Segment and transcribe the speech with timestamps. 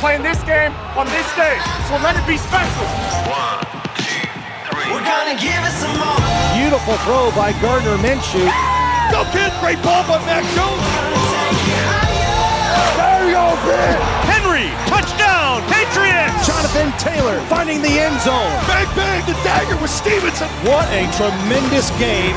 [0.00, 1.56] Playing this game on this day,
[1.88, 2.86] so let it be special.
[4.92, 6.20] We're gonna give it some more.
[6.52, 8.44] Beautiful throw by Gardner Minshew.
[9.10, 10.84] Go kid, great ball by Mac Jones.
[12.96, 13.96] There you go, Pitt.
[14.28, 16.46] Henry, touchdown, Patriots.
[16.46, 18.52] Jonathan Taylor finding the end zone.
[18.68, 20.48] Bang, bang, the dagger with Stevenson.
[20.68, 22.36] What a tremendous game.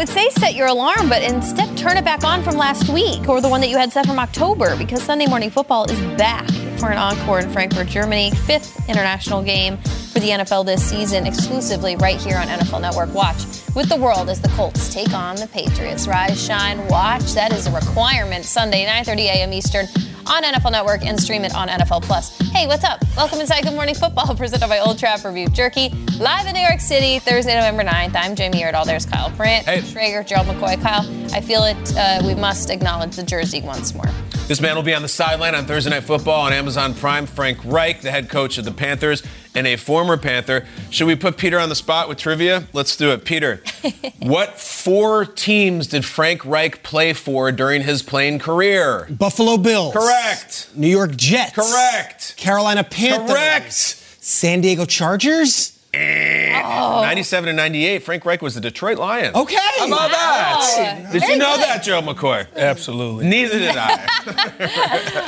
[0.00, 3.42] Would say set your alarm, but instead turn it back on from last week or
[3.42, 6.48] the one that you had set from October because Sunday Morning Football is back
[6.78, 8.30] for an encore in Frankfurt, Germany.
[8.30, 13.12] Fifth international game for the NFL this season, exclusively right here on NFL Network.
[13.12, 16.08] Watch with the world as the Colts take on the Patriots.
[16.08, 17.34] Rise, shine, watch.
[17.34, 18.46] That is a requirement.
[18.46, 19.52] Sunday, 9:30 a.m.
[19.52, 19.86] Eastern
[20.30, 22.38] on NFL Network and stream it on NFL Plus.
[22.52, 23.02] Hey, what's up?
[23.16, 25.88] Welcome inside Good Morning Football, presented by Old Trapper Beef Jerky,
[26.20, 28.14] live in New York City, Thursday, November 9th.
[28.14, 28.86] I'm Jamie Erdahl.
[28.86, 29.80] There's Kyle Brandt, Hey.
[29.80, 30.80] Schrager, Gerald McCoy.
[30.80, 31.96] Kyle, I feel it.
[31.96, 34.06] Uh, we must acknowledge the jersey once more.
[34.46, 37.26] This man will be on the sideline on Thursday Night Football on Amazon Prime.
[37.26, 39.22] Frank Reich, the head coach of the Panthers
[39.54, 40.66] and a former Panther.
[40.90, 42.64] Should we put Peter on the spot with trivia?
[42.72, 43.24] Let's do it.
[43.24, 43.62] Peter,
[44.18, 49.06] what four teams did Frank Reich play for during his playing career?
[49.10, 49.92] Buffalo Bills.
[49.92, 50.70] Correct.
[50.74, 51.54] New York Jets.
[51.54, 52.36] Correct.
[52.36, 53.30] Carolina Panthers.
[53.30, 53.72] Correct.
[53.72, 55.79] San Diego Chargers.
[55.92, 59.34] 97 and 98, Frank Reich was the Detroit Lions.
[59.34, 59.56] Okay.
[59.78, 61.08] How about that?
[61.12, 61.64] Did Very you know good.
[61.64, 62.46] that, Joe McCoy?
[62.54, 63.26] Absolutely.
[63.28, 64.06] Neither did I.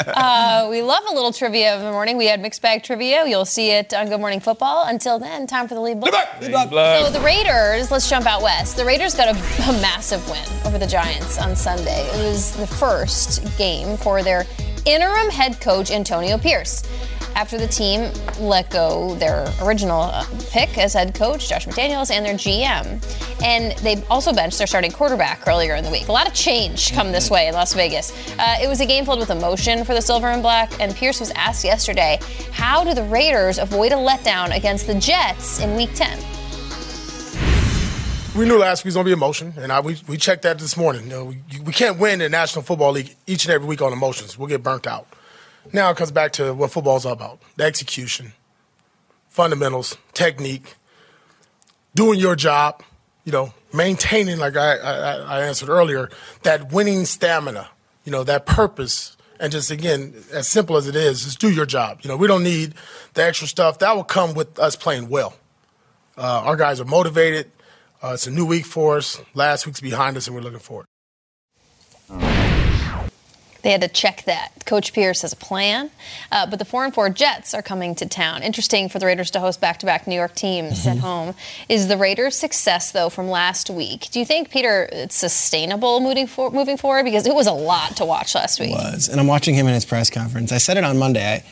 [0.22, 2.16] Uh, we love a little trivia of the morning.
[2.16, 3.26] We had mixed bag trivia.
[3.26, 4.84] You'll see it on Good Morning Football.
[4.86, 6.12] Until then, time for the lead block.
[6.40, 8.76] So the Raiders, let's jump out west.
[8.76, 9.30] The Raiders got a,
[9.68, 12.06] a massive win over the Giants on Sunday.
[12.12, 14.44] It was the first game for their
[14.84, 16.82] interim head coach Antonio Pierce.
[17.34, 22.24] After the team let go their original uh, pick as head coach, Josh McDaniels, and
[22.24, 23.02] their GM.
[23.42, 26.08] And they also benched their starting quarterback earlier in the week.
[26.08, 28.12] A lot of change come this way in Las Vegas.
[28.38, 31.20] Uh, it was a game filled with emotion for the Silver and Black, and Pierce
[31.20, 32.18] was asked yesterday,
[32.52, 36.18] how do the Raiders avoid a letdown against the Jets in week 10?
[38.36, 40.58] We knew last week was going to be emotion, and I, we, we checked that
[40.58, 41.04] this morning.
[41.04, 43.92] You know, we, we can't win the National Football League each and every week on
[43.92, 44.38] emotions.
[44.38, 45.06] We'll get burnt out.
[45.72, 48.32] Now it comes back to what football's all about the execution,
[49.28, 50.76] fundamentals, technique,
[51.94, 52.82] doing your job,
[53.24, 56.10] you know, maintaining, like I, I, I answered earlier,
[56.42, 57.68] that winning stamina,
[58.04, 59.16] you know, that purpose.
[59.38, 62.00] And just again, as simple as it is, just do your job.
[62.02, 62.74] You know, we don't need
[63.14, 63.78] the extra stuff.
[63.80, 65.34] That will come with us playing well.
[66.16, 67.50] Uh, our guys are motivated.
[68.02, 69.20] Uh, it's a new week for us.
[69.34, 70.86] Last week's behind us, and we're looking forward.
[73.62, 74.50] They had to check that.
[74.66, 75.90] Coach Pierce has a plan,
[76.30, 78.42] uh, but the four and four Jets are coming to town.
[78.42, 81.34] Interesting for the Raiders to host back-to-back New York teams at home.
[81.68, 84.08] Is the Raiders' success though from last week?
[84.10, 87.04] Do you think Peter it's sustainable moving for, moving forward?
[87.04, 88.70] Because it was a lot to watch last week.
[88.70, 89.08] was.
[89.08, 90.52] And I'm watching him in his press conference.
[90.52, 91.24] I said it on Monday.
[91.24, 91.44] I,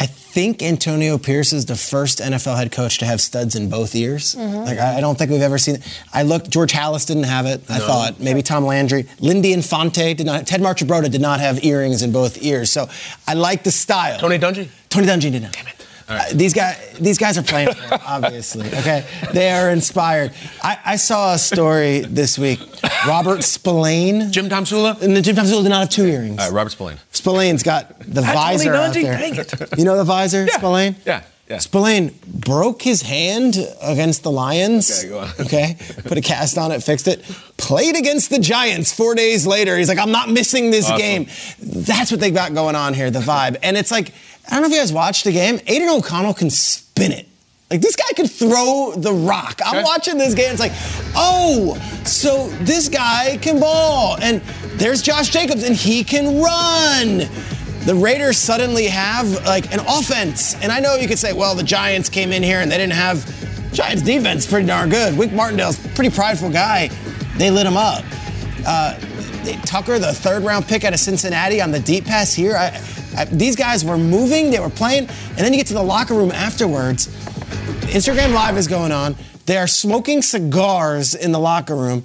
[0.00, 3.96] I think Antonio Pierce is the first NFL head coach to have studs in both
[3.96, 4.36] ears.
[4.36, 4.56] Mm-hmm.
[4.58, 6.00] Like I, I don't think we've ever seen it.
[6.14, 6.48] I looked.
[6.48, 7.62] George Halas didn't have it.
[7.68, 10.46] I thought maybe Tom Landry, Lindy Infante did not.
[10.46, 12.70] Ted Marchibroda did not have earrings in both ears.
[12.70, 12.88] So
[13.26, 14.20] I like the style.
[14.20, 14.68] Tony Dungy?
[14.88, 15.52] Tony Dungy did not.
[15.52, 15.77] Damn it.
[16.08, 18.66] Uh, these guys, these guys are playing for it, obviously.
[18.68, 20.32] Okay, they are inspired.
[20.62, 22.60] I, I saw a story this week.
[23.06, 25.00] Robert Spillane, Jim Tomsula?
[25.02, 26.38] and the Jim Tomsula did not have two earrings.
[26.40, 26.96] All right, Robert Spillane.
[27.12, 29.18] Spillane's got the Tony visor out there.
[29.18, 29.78] Dang it.
[29.78, 30.56] You know the visor, Yeah.
[30.56, 30.96] Spillane?
[31.04, 31.58] Yeah, yeah.
[31.58, 34.90] Spillane broke his hand against the Lions.
[35.04, 35.28] Okay, go on.
[35.40, 37.22] Okay, put a cast on it, fixed it.
[37.58, 39.76] Played against the Giants four days later.
[39.76, 40.98] He's like, I'm not missing this Awesome.
[40.98, 41.26] game.
[41.60, 43.56] That's what they got going on here, the vibe.
[43.62, 44.12] And it's like,
[44.48, 45.60] I don't know if you guys watched the game.
[45.66, 47.28] Aidan O'Connell can spin it.
[47.70, 49.60] Like this guy could throw the rock.
[49.64, 50.50] I'm watching this game.
[50.50, 50.72] It's like,
[51.14, 54.16] oh, So this guy can ball.
[54.22, 54.40] And
[54.78, 57.28] there's Josh Jacobs, and he can run.
[57.84, 60.54] The Raiders suddenly have like an offense.
[60.62, 62.94] And I know you could say, well, the Giants came in here and they didn't
[62.94, 63.24] have
[63.72, 65.16] Giants defense pretty darn good.
[65.16, 66.88] Wink Martindale's pretty prideful guy.
[67.36, 68.04] They lit him up.
[68.66, 68.98] Uh,
[69.56, 72.56] Tucker, the third round pick out of Cincinnati on the deep pass here.
[72.56, 72.80] I,
[73.16, 76.14] I, these guys were moving, they were playing, and then you get to the locker
[76.14, 77.08] room afterwards.
[77.88, 79.16] Instagram Live is going on.
[79.46, 82.04] They are smoking cigars in the locker room.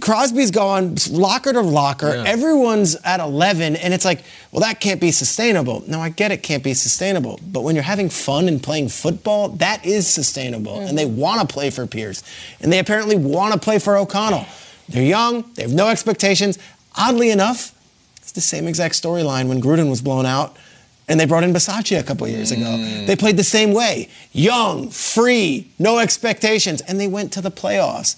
[0.00, 2.14] Crosby's going locker to locker.
[2.14, 2.24] Yeah.
[2.26, 4.22] Everyone's at 11, and it's like,
[4.52, 5.84] well, that can't be sustainable.
[5.86, 7.40] No, I get it can't be sustainable.
[7.46, 10.80] But when you're having fun and playing football, that is sustainable.
[10.80, 11.20] And they mm-hmm.
[11.20, 12.22] want to play for Pierce.
[12.60, 14.46] And they apparently want to play for O'Connell.
[14.88, 16.58] They're young, they have no expectations.
[16.96, 17.72] Oddly enough,
[18.18, 20.56] it's the same exact storyline when Gruden was blown out.
[21.08, 22.76] And they brought in Bisaccia a couple years ago.
[23.06, 24.08] They played the same way.
[24.32, 26.80] Young, free, no expectations.
[26.82, 28.16] And they went to the playoffs.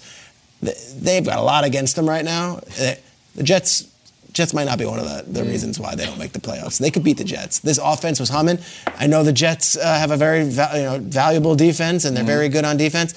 [0.61, 2.61] They've got a lot against them right now.
[2.81, 2.95] Uh,
[3.35, 3.85] The Jets
[4.31, 6.79] Jets might not be one of the, the reasons why they don't make the playoffs.
[6.79, 7.59] They could beat the Jets.
[7.59, 8.59] This offense was humming.
[8.97, 12.23] I know the Jets uh, have a very va- you know, valuable defense, and they're
[12.23, 13.13] very good on defense.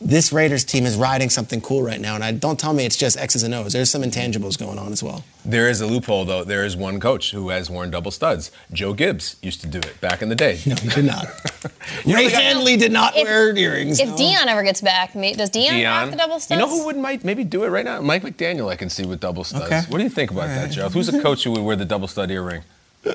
[0.00, 2.94] This Raiders team is riding something cool right now, and I don't tell me it's
[2.96, 3.72] just X's and O's.
[3.72, 5.24] There's some intangibles going on as well.
[5.44, 6.44] There is a loophole, though.
[6.44, 8.52] There is one coach who has worn double studs.
[8.72, 10.60] Joe Gibbs used to do it back in the day.
[10.66, 11.26] No, he did not.
[12.06, 13.98] Ray Hanley did not If- wear earrings.
[13.98, 14.16] If no.
[14.16, 16.10] Dion ever gets back, may- does Dion, have Dion.
[16.12, 16.60] the double studs?
[16.60, 18.00] You know who would might maybe do it right now?
[18.00, 19.64] Mike McDaniel, I can see with double studs.
[19.64, 19.80] Okay.
[19.88, 20.92] What do you think about that, Jeff?
[20.92, 22.62] Who's a coach who would wear the double stud earring?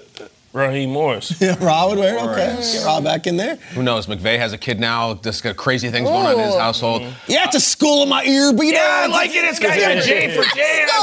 [0.53, 1.33] Raheem Morris.
[1.41, 2.21] Yeah, Raw would wear it.
[2.21, 2.73] Okay, Morris.
[2.75, 3.55] get Raw back in there.
[3.73, 4.05] Who knows?
[4.07, 5.15] McVay has a kid now.
[5.15, 6.59] Just got crazy things going on in his Ooh.
[6.59, 7.01] household.
[7.27, 9.43] Yeah, it's a school in my ear, but you Yeah, I like it.
[9.45, 9.99] It's got Yeah.
[9.99, 10.87] Jane for Jane.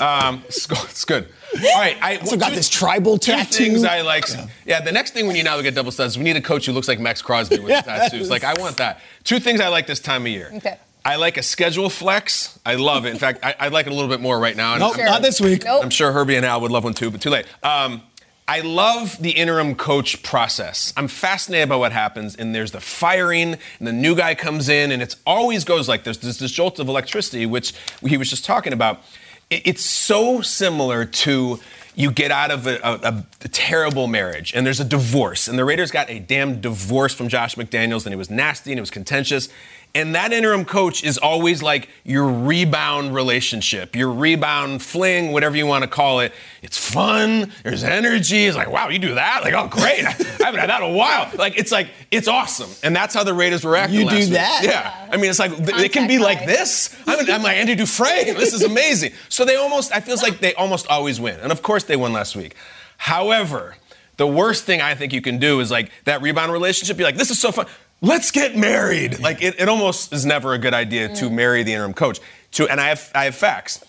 [0.00, 1.28] Um, it's go- it's good.
[1.54, 3.64] All right, I Also got two- this tribal two tattoo.
[3.64, 4.24] things I like.
[4.64, 4.80] Yeah.
[4.80, 6.72] the next thing we need now to get double studs, we need a coach who
[6.72, 7.84] looks like Maxx Crosby with Yes.
[7.84, 8.30] tattoos.
[8.30, 9.00] Like I want that.
[9.24, 10.50] Two things I like this time of year.
[10.54, 10.78] Okay.
[11.04, 12.58] I like a schedule flex.
[12.64, 13.10] I love it.
[13.10, 14.72] In fact, I, I like it a little bit more right now.
[14.72, 15.64] and Nope, I'm- not this week.
[15.64, 15.82] Nope.
[15.84, 17.44] I'm sure Herbie and Al would love one too, but too late.
[17.62, 18.02] Um,
[18.50, 20.92] I love the interim coach process.
[20.96, 24.90] I'm fascinated by what happens, and there's the firing, and the new guy comes in,
[24.90, 26.16] and it always goes like this.
[26.16, 27.72] There's this jolt of electricity, which
[28.04, 29.02] he was just talking about.
[29.50, 31.60] It's so similar to
[31.94, 35.64] you get out of a, a- a terrible marriage, and there's a divorce, and the
[35.64, 38.90] Raiders got a damn divorce from Josh McDaniels, and it was nasty and it was
[38.90, 39.48] contentious.
[39.92, 45.66] And that interim coach is always like your rebound relationship, your rebound fling, whatever you
[45.66, 46.32] want to call it.
[46.62, 47.50] It's fun.
[47.64, 48.44] There's energy.
[48.44, 49.42] It's like, wow, you do that?
[49.42, 50.04] Like, oh, great.
[50.06, 50.10] I
[50.44, 51.28] haven't had that in a while.
[51.36, 52.70] Like, it's like, it's awesome.
[52.84, 54.30] And that's how the Raiders were acting You last do week.
[54.34, 54.60] that?
[54.62, 55.08] Yeah.
[55.12, 56.96] I mean, it's like, th- it can be Contact like this.
[57.08, 58.36] I'm, I'm like Andy Dufresne.
[58.36, 59.12] This is amazing.
[59.28, 61.40] So they almost, I feels like they almost always win.
[61.40, 62.54] And of course they won last week.
[62.96, 63.76] However,
[64.18, 66.96] the worst thing I think you can do is like that rebound relationship.
[66.98, 67.66] You're like, this is so fun.
[68.02, 69.18] Let's get married.
[69.18, 72.20] Like it, it almost is never a good idea to marry the interim coach.
[72.52, 73.84] To and I have I have facts.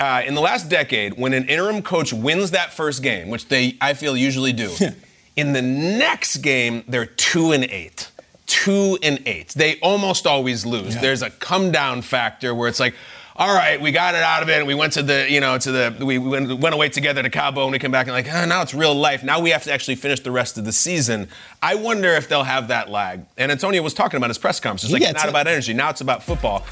[0.00, 3.76] Uh, in the last decade, when an interim coach wins that first game, which they
[3.80, 4.74] I feel usually do,
[5.36, 8.10] in the next game they're two and eight.
[8.46, 9.50] Two and eight.
[9.50, 10.96] They almost always lose.
[11.00, 12.94] There's a come down factor where it's like,
[13.36, 14.58] all right, we got it out of it.
[14.58, 17.30] And we went to the, you know, to the, we went, went away together to
[17.30, 19.22] Cabo and we came back and like, oh, now it's real life.
[19.24, 21.28] Now we have to actually finish the rest of the season.
[21.62, 23.24] I wonder if they'll have that lag.
[23.38, 24.84] And Antonio was talking about his press conference.
[24.84, 25.30] It's like, it's not it.
[25.30, 25.72] about energy.
[25.72, 26.66] Now it's about football.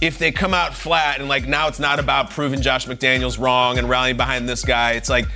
[0.00, 3.78] If they come out flat and like now it's not about proving Josh McDaniels wrong
[3.78, 5.26] and rallying behind this guy, it's like,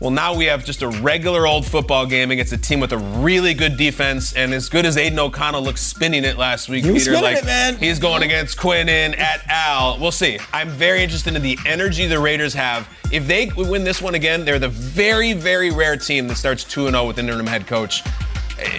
[0.00, 2.98] well, now we have just a regular old football game against a team with a
[2.98, 6.92] really good defense, and as good as Aidan O'Connell looked spinning it last week, He
[6.92, 7.76] Peter, spinning like it, man.
[7.76, 9.98] he's going against Quinn Quinnen at Al.
[9.98, 10.38] We'll see.
[10.52, 12.88] I'm very interested in the energy the Raiders have.
[13.10, 16.90] If they win this one again, they're the very, very rare team that starts 2
[16.90, 18.02] 0 with an interim head coach.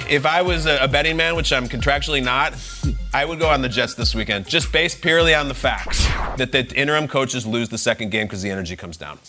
[0.09, 2.53] If I was a a betting man, which I'm contractually not,
[3.13, 6.05] I would go on the Jets this weekend, just based purely on the facts
[6.37, 9.19] that the interim coaches lose the second game because the energy comes down.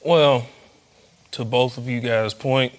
[0.00, 0.46] Well,
[1.34, 2.72] to both of you guys' point,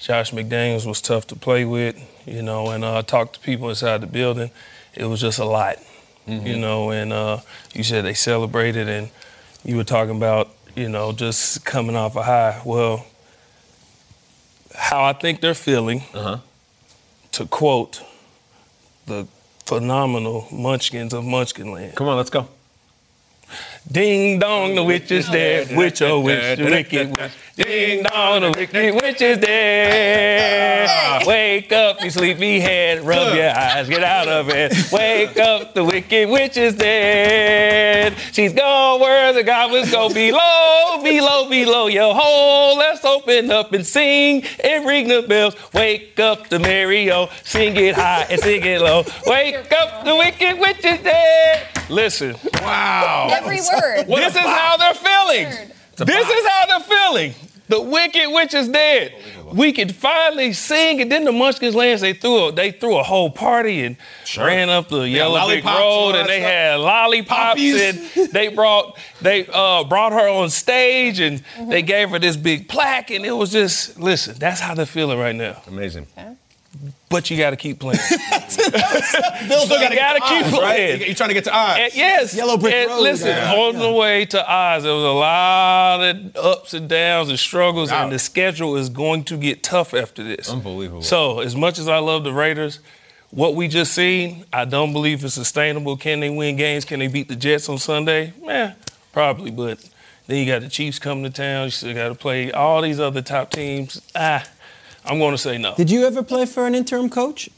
[0.00, 3.68] Josh McDaniels was tough to play with, you know, and uh, I talked to people
[3.68, 4.50] inside the building.
[4.94, 5.76] It was just a lot,
[6.26, 7.38] you know, and uh,
[7.72, 9.10] you said they celebrated, and
[9.64, 12.60] you were talking about, you know, just coming off a high.
[12.64, 13.06] Well,
[14.74, 16.02] how I think they're feeling,
[17.32, 18.02] to quote
[19.06, 19.26] the
[19.66, 21.94] phenomenal Munchkins of Munchkinland.
[21.94, 22.48] Come on, let's go.
[23.90, 25.74] Ding dong, the witch is dead.
[25.74, 27.32] Witch, oh witch, the wicked witch.
[27.56, 31.26] Ding dong, the wicked witch is dead.
[31.26, 33.00] Wake up, you sleepy head.
[33.02, 34.72] Rub your eyes, get out of bed.
[34.92, 38.14] Wake up, the wicked witch is dead.
[38.32, 42.76] She's gone where the goblins go below, below, below your hole.
[42.76, 45.56] Let's open up and sing and ring the bells.
[45.72, 49.04] Wake up the Mario, sing it high and sing it low.
[49.26, 51.77] Wake up, the wicked witch is dead.
[51.88, 53.28] Listen, Wow.
[53.32, 54.06] Every word.
[54.06, 55.70] this is how they're feeling.
[55.96, 57.34] This is how they're feeling.
[57.68, 59.14] The wicked witch is dead.
[59.52, 63.02] We could finally sing, and then the Munchkins Lands they threw a, they threw a
[63.02, 63.96] whole party and
[64.38, 66.50] ran up the Yellow Brick lollipops and all Road, and they stuff.
[66.50, 67.82] had lollipops, Poppies.
[68.16, 72.68] and they brought they uh, brought her on stage, and they gave her this big
[72.68, 74.34] plaque, and it was just listen.
[74.38, 75.60] That's how they're feeling right now.
[75.66, 76.06] Amazing.
[77.10, 77.98] But you got to keep playing.
[78.48, 80.98] Still gotta gotta keep keep playing.
[80.98, 81.06] Right?
[81.06, 81.80] You're trying to get to odds.
[81.80, 82.34] And yes.
[82.34, 83.54] Yellow Brick and Road, Listen, yeah.
[83.54, 87.90] on the way to Oz, there was a lot of ups and downs and struggles,
[87.90, 88.04] Wow.
[88.04, 90.50] and the schedule is going to get tough after this.
[90.50, 91.02] Unbelievable.
[91.02, 92.80] So, as much as I love the Raiders,
[93.30, 95.96] what we just seen, I don't believe it's sustainable.
[95.96, 96.84] Can they win games?
[96.84, 98.32] Can they beat the Jets on Sunday?
[98.42, 98.74] Yeah,
[99.12, 99.50] probably.
[99.50, 99.78] But
[100.26, 101.66] then you got the Chiefs coming to town.
[101.66, 104.00] You still got to play all these other top teams.
[104.14, 104.46] Ah,
[105.08, 105.74] I'm going to say no.
[105.74, 107.48] Did you ever play for an interim coach?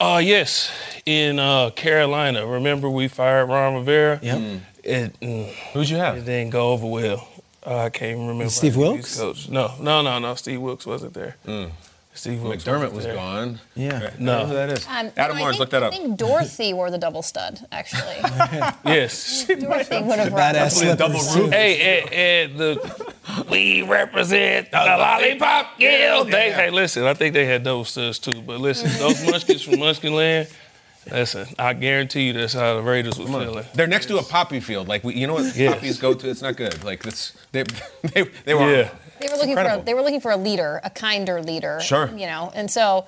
[0.00, 0.70] Uh, yes,
[1.06, 2.46] in uh, Carolina.
[2.46, 4.18] Remember we fired Ron Rivera?
[4.22, 4.60] Yep.
[4.84, 6.14] It, mm, Who'd you have?
[6.14, 6.26] it have?
[6.26, 7.28] didn't go over well.
[7.66, 8.50] Uh, I can't even remember.
[8.50, 9.18] Steve how he's Wilks?
[9.18, 9.48] Coach.
[9.48, 10.34] No, no, no, no.
[10.34, 11.36] Steve Wilks wasn't there.
[12.16, 13.14] Steve Wilks McDermott wasn't was there.
[13.14, 13.60] gone.
[13.74, 14.10] Yeah.
[14.18, 14.46] No.
[14.46, 14.86] Who that is?
[14.86, 15.92] Um, Adam no, I Lawrence, look that up.
[15.92, 18.16] I think Dorothy wore the double stud, actually.
[18.84, 19.44] Yes.
[19.46, 21.50] Dorothy would have Badass Definitely a double slippers, roof.
[21.50, 21.56] too.
[21.56, 23.14] hey, and, and the
[23.50, 26.28] we represent the lollipop guild.
[26.30, 28.40] They, hey, listen, I think they had double studs too.
[28.40, 30.48] But listen, those munchkins from Munchkin Land.
[31.10, 33.64] Listen, I guarantee you that's how the Raiders were feeling.
[33.74, 34.88] They're next to a poppy field.
[34.88, 35.74] Like we, you know what Yes.
[35.74, 36.28] poppies go to?
[36.28, 36.82] It's not good.
[36.82, 37.62] Like this, they,
[38.14, 38.72] they, they were.
[38.74, 38.90] Yeah.
[39.20, 41.80] They were looking for a, they were looking for a leader, a kinder leader.
[41.80, 42.10] Sure.
[42.14, 43.06] You know, and so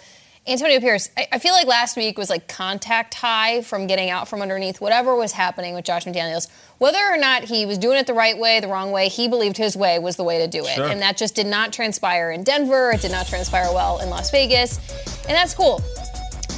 [0.49, 4.29] Antonio Pierce, I, I feel like last week was like contact high from getting out
[4.29, 6.49] from underneath whatever was happening with Josh McDaniels.
[6.79, 9.59] Whether or not he was doing it the right way, the wrong way, he believed
[9.59, 10.77] his way was the way to do it.
[10.77, 10.88] Sure.
[10.88, 12.93] And that just did not transpire in Denver.
[12.93, 14.79] It did not transpire well in Las Vegas.
[15.27, 15.83] And that's cool.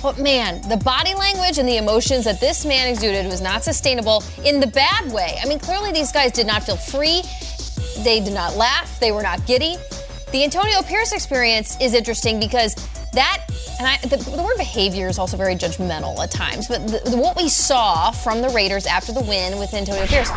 [0.02, 4.23] But man, the body language and the emotions that this man exuded was not sustainable
[4.45, 5.38] in the bad way.
[5.42, 7.23] I mean, clearly these guys did not feel free.
[8.02, 8.99] They did not laugh.
[9.00, 9.76] They were not giddy.
[10.33, 12.75] The Antonio Pierce experience is interesting because
[13.12, 13.45] that,
[13.78, 17.16] and I, the, the word behavior is also very judgmental at times, but the, the-
[17.16, 20.30] what we saw from the Raiders after the win with Antonio Pierce,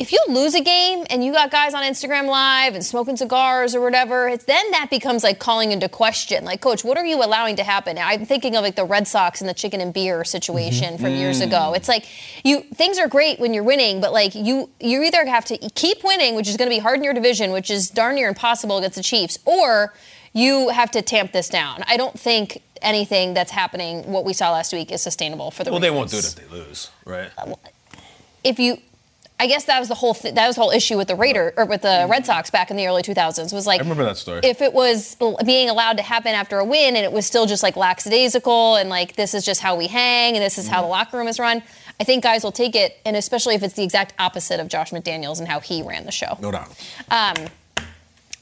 [0.00, 3.74] if you lose a game and you got guys on Instagram Live and smoking cigars
[3.74, 6.42] or whatever, it's, then that becomes like calling into question.
[6.42, 7.98] Like, coach, what are you allowing to happen?
[7.98, 11.40] I'm thinking of like the Red Sox and the chicken and beer situation from years
[11.40, 11.48] mm-hmm.
[11.48, 11.74] ago.
[11.74, 12.06] It's like
[12.42, 16.02] you things are great when you're winning, but like you you either have to keep
[16.02, 18.78] winning, which is going to be hard in your division, which is darn near impossible
[18.78, 19.92] against the Chiefs, or
[20.32, 21.84] you have to tamp this down.
[21.86, 25.70] I don't think anything that's happening, what we saw last week, is sustainable for the.
[25.70, 27.30] Well, they won't do it if they lose, right?
[27.36, 27.54] Uh,
[28.42, 28.78] if you
[29.42, 31.52] I guess that was the whole th- that was the whole issue with the Raider
[31.56, 34.18] or with the Red Sox back in the early 2000s was like I remember that
[34.18, 34.40] story.
[34.44, 35.16] if it was
[35.46, 38.88] being allowed to happen after a win and it was still just like lackadaisical and
[38.90, 41.38] like this is just how we hang and this is how the locker room is
[41.38, 41.62] run
[41.98, 44.90] I think guys will take it and especially if it's the exact opposite of Josh
[44.90, 46.68] McDaniels and how he ran the show No doubt.
[47.10, 47.36] um,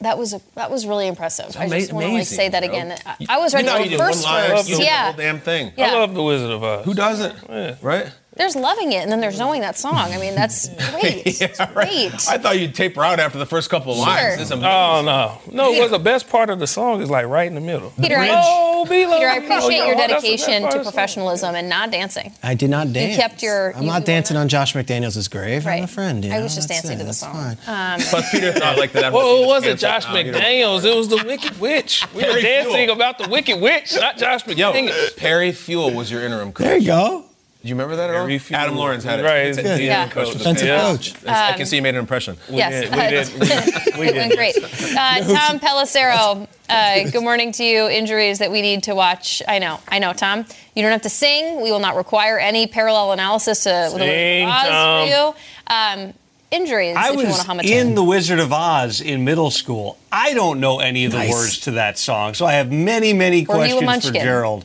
[0.00, 2.70] that was that was really impressive I just ama- want to like say that bro.
[2.72, 4.68] again I, I was You ready thought to you go did first one line, first
[4.68, 5.72] you did the yeah whole damn thing.
[5.76, 5.90] Yeah.
[5.90, 6.84] I love the Wizard of Oz.
[6.84, 7.36] Who doesn't?
[7.48, 7.74] Yeah.
[7.82, 8.12] Right?
[8.38, 11.74] There's loving it and then there's knowing that song I mean that's great Yeah, right.
[11.74, 14.06] great I thought you'd taper out after the first couple of Sure.
[14.06, 14.36] lines.
[14.36, 14.70] This is amazing.
[14.70, 15.72] Oh no, no!
[15.74, 17.92] It was the best part of the song is like right in the middle.
[18.00, 19.44] Peter, I- oh, be Peter, I loved.
[19.44, 20.92] appreciate Oh, your yeah, that's the best dedication part to of the song.
[20.92, 22.32] professionalism and not dancing.
[22.42, 23.16] I did not dance.
[23.16, 25.66] You kept your- I'm you- not dancing wanna- on Josh McDaniels' grave.
[25.66, 25.82] I'm Right.
[25.84, 26.24] a friend.
[26.24, 27.02] you I was just That's dancing it.
[27.02, 27.56] to the song.
[27.66, 27.94] fine.
[27.94, 29.12] Um, Plus, Peter thought like that.
[29.18, 30.84] Well, it wasn't Josh thought, you know, McDaniels.
[30.84, 32.06] It was the Wicked Witch.
[32.14, 35.16] We were dancing about the Wicked Witch, not Josh Yo, McDaniels.
[35.16, 36.64] Perry Fewell was your interim coach.
[36.64, 37.24] There you go.
[37.62, 38.22] Do you remember that at all?
[38.22, 38.60] Perry Fewell.
[38.60, 39.24] Adam Lawrence had it.
[39.24, 39.80] Right, It's a he's good.
[39.80, 40.08] DN Yeah.
[40.08, 41.12] coach Defensive Panthers.
[41.12, 41.26] coach.
[41.26, 42.36] I can see you made an impression.
[42.48, 44.16] yes, did, we did, we it did.
[44.16, 44.56] went great.
[44.56, 47.88] Uh, Tom Pelissero, uh, good morning to you.
[47.88, 49.42] Injuries that we need to watch.
[49.48, 50.46] I know, I know, Tom.
[50.76, 51.60] You don't have to sing.
[51.60, 55.08] We will not require any parallel analysis to the Wizard Sing, of Oz Tom.
[55.08, 56.06] for you.
[56.06, 56.14] Um,
[56.52, 57.96] injuries, I if you want was to hum in.
[57.96, 59.98] The Wizard of Oz in middle school.
[60.12, 61.32] I don't know any of the Nice.
[61.32, 64.12] words to that song, so I have many, many Were questions for?
[64.12, 64.64] Gerald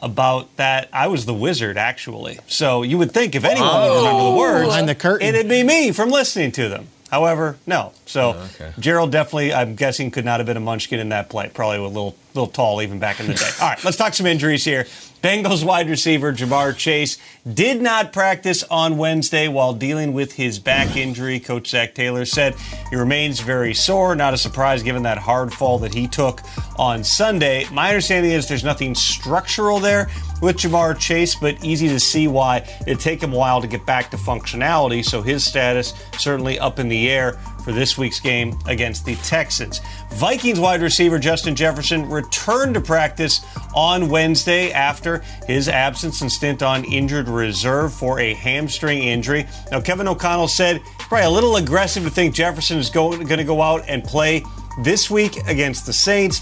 [0.00, 0.88] about that.
[0.92, 2.38] I was the wizard, actually.
[2.46, 5.26] So you would think if anyone would remember the words, Behind the curtain.
[5.28, 6.88] it'd be me from listening to them.
[7.10, 7.92] However, no.
[8.04, 8.72] So Oh, okay.
[8.78, 11.50] Gerald definitely, I'm guessing, could not have been a munchkin in that play.
[11.52, 13.48] Probably a little, little tall even back in the day.
[13.62, 14.86] All right, let's talk some injuries here.
[15.22, 17.18] Bengals wide receiver Ja'Marr Chase
[17.52, 21.40] did not practice on Wednesday while dealing with his back injury.
[21.40, 22.54] Coach Zac Taylor said
[22.90, 24.14] he remains very sore.
[24.14, 26.42] Not a surprise given that hard fall that he took
[26.78, 27.66] on Sunday.
[27.72, 30.08] My understanding is there's nothing structural there
[30.40, 33.84] with Ja'Marr Chase, but easy to see why it'd take him a while to get
[33.84, 35.04] back to functionality.
[35.04, 37.36] So his status certainly up in the air
[37.68, 39.82] for this week's game against the Texans.
[40.12, 43.44] Vikings wide receiver Justin Jefferson returned to practice
[43.74, 49.46] on Wednesday after his absence and stint on injured reserve for a hamstring injury.
[49.70, 53.60] Now, Kevin O'Connell said probably a little aggressive to think Jefferson is going to go
[53.60, 54.42] out and play
[54.82, 56.40] this week against the Saints.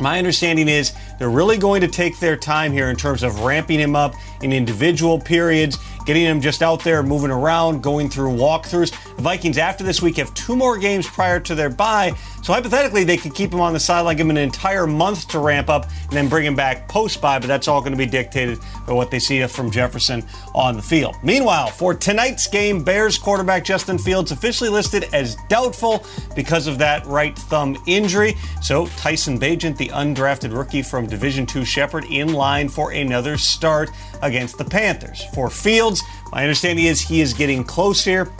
[0.00, 3.78] My understanding is they're really going to take their time here in terms of ramping
[3.78, 4.12] him up
[4.42, 8.90] in individual periods, getting him just out there, moving around, going through walkthroughs.
[9.16, 12.14] The Vikings, after this week, have two more games prior to their bye.
[12.44, 15.38] So hypothetically, they could keep him on the sideline, give him an entire month to
[15.38, 17.38] ramp up, and then bring him back post bye.
[17.38, 20.22] But that's all going to be dictated by what they see from Jefferson
[20.54, 21.16] on the field.
[21.22, 26.04] Meanwhile, for tonight's game, Bears quarterback Justin Fields officially listed as doubtful
[26.36, 28.36] because of that right thumb injury.
[28.60, 33.88] So Tyson Bagent, the undrafted rookie from Division II Shepherd, in line for another start
[34.20, 35.24] against the Panthers.
[35.32, 38.30] For Fields, my understanding is he is getting close here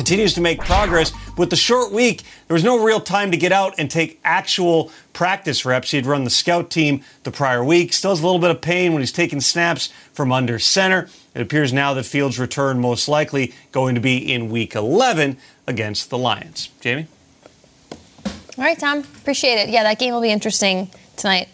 [0.00, 1.12] continues to make progress.
[1.40, 4.92] With the short week, there was no real time to get out and take actual
[5.14, 5.90] practice reps.
[5.90, 7.94] He had run the scout team the prior week.
[7.94, 11.08] Still has a little bit of pain when he's taking snaps from under center.
[11.34, 16.10] It appears now that Fields' return most likely going to be in week 11 against
[16.10, 16.68] the Lions.
[16.82, 17.06] Jamie?
[18.26, 18.98] All right, Tom.
[18.98, 19.70] Appreciate it.
[19.70, 21.48] Yeah, that game will be interesting tonight.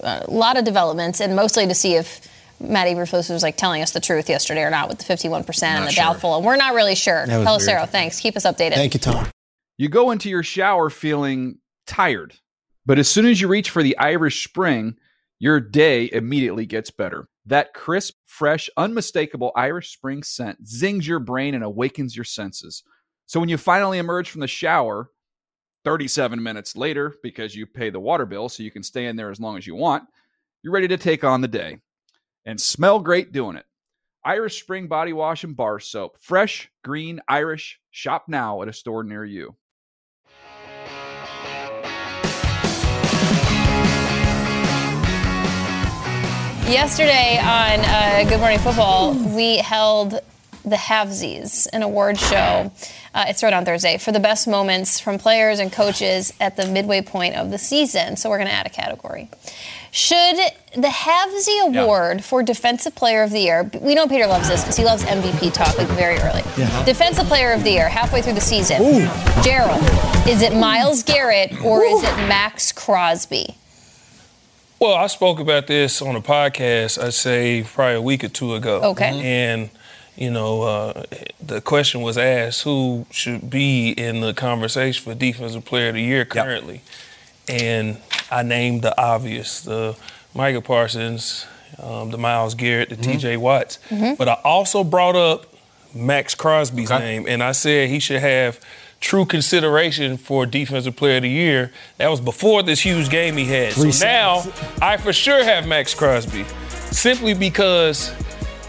[0.00, 2.20] A lot of developments, and mostly to see if
[2.60, 5.86] Matt Eberflus was like telling us the truth yesterday or not with the 51% and
[5.86, 6.04] the sure.
[6.04, 6.36] doubtful.
[6.36, 7.26] And we're not really sure.
[7.26, 7.78] That was weird.
[7.78, 8.20] Pelissero, thanks.
[8.20, 8.74] Keep us updated.
[8.74, 9.28] Thank you, Tom.
[9.78, 12.34] You go into your shower feeling tired,
[12.84, 14.96] but as soon as you reach for the Irish Spring,
[15.38, 17.28] your day immediately gets better.
[17.46, 22.82] That crisp, fresh, unmistakable Irish Spring scent zings your brain and awakens your senses.
[23.24, 25.08] So when you finally emerge from the shower,
[25.84, 29.30] 37 minutes later, because you pay the water bill so you can stay in there
[29.30, 30.04] as long as you want,
[30.62, 31.78] you're ready to take on the day
[32.44, 33.64] and smell great doing it.
[34.24, 36.18] Irish Spring Body Wash and Bar Soap.
[36.20, 37.80] Fresh, green, Irish.
[37.90, 39.56] Shop now at a store near you.
[46.70, 50.20] Yesterday on uh, Good Morning Football, we held
[50.64, 52.72] the Havesies, an award show.
[53.14, 56.66] Uh, it's right on Thursday for the best moments from players and coaches at the
[56.66, 58.16] midway point of the season.
[58.16, 59.30] So we're going to add a category.
[59.92, 60.36] Should
[60.76, 63.68] the Havesy Award for Defensive Player of the Year?
[63.80, 66.42] We know Peter loves this because he loves MVP talk like very early.
[66.56, 66.84] Yeah.
[66.84, 68.78] Defensive Player of the Year, halfway through the season.
[69.42, 69.82] Gerald,
[70.28, 73.56] is it Myles Garrett or is it Maxx Crosby?
[74.78, 78.54] Well, I spoke about this on a podcast, I'd say probably a week or two
[78.54, 78.80] ago.
[78.92, 79.20] Okay.
[79.20, 79.70] And,
[80.20, 81.04] you know, uh,
[81.44, 86.02] the question was asked who should be in the conversation for Defensive Player of the
[86.02, 86.82] Year currently.
[87.48, 87.96] And
[88.30, 89.96] I named the obvious the
[90.34, 91.46] Micah Parsons,
[91.82, 93.78] um, the Myles Garrett, the TJ Watts.
[93.90, 95.46] But I also brought up
[95.94, 98.60] Maxx Crosby's name, and I said he should have
[99.00, 101.72] true consideration for Defensive Player of the Year.
[101.96, 103.72] That was before this huge game he had.
[103.72, 104.44] So Three now
[104.82, 106.44] I for sure have Maxx Crosby,
[106.90, 108.12] simply because